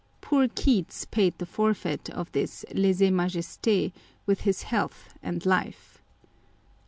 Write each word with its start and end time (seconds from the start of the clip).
Poor 0.19 0.47
Keats 0.47 1.05
paid 1.05 1.37
the 1.37 1.45
forfeit 1.45 2.09
of 2.09 2.31
this 2.31 2.65
leze 2.73 3.11
majeste 3.11 3.91
with 4.25 4.41
his 4.41 4.63
health 4.63 5.13
and 5.21 5.45
life. 5.45 6.01